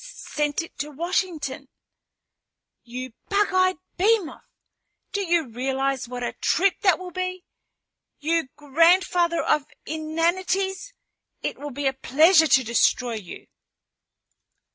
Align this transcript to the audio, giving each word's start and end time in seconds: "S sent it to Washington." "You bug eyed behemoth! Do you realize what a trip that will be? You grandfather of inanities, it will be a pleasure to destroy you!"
"S 0.03 0.31
sent 0.33 0.63
it 0.63 0.75
to 0.79 0.89
Washington." 0.89 1.69
"You 2.81 3.13
bug 3.29 3.53
eyed 3.53 3.75
behemoth! 3.97 4.41
Do 5.11 5.21
you 5.21 5.47
realize 5.47 6.07
what 6.07 6.23
a 6.23 6.33
trip 6.41 6.73
that 6.81 6.97
will 6.97 7.11
be? 7.11 7.45
You 8.19 8.47
grandfather 8.55 9.43
of 9.43 9.67
inanities, 9.85 10.95
it 11.43 11.59
will 11.59 11.69
be 11.69 11.85
a 11.85 11.93
pleasure 11.93 12.47
to 12.47 12.63
destroy 12.63 13.13
you!" 13.13 13.45